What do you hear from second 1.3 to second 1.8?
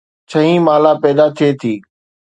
ٿئي ٿي